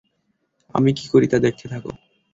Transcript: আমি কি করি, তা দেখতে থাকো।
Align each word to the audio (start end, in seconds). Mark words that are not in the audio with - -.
আমি 0.75 0.91
কি 0.93 1.05
করি, 1.07 1.25
তা 1.27 1.37
দেখতে 1.39 1.65
থাকো। 1.67 1.91